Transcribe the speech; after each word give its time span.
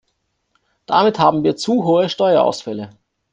Damit 0.87 1.19
haben 1.19 1.43
wir 1.43 1.57
zu 1.57 1.83
hohe 1.83 2.09
Steuerausfälle. 2.09 2.89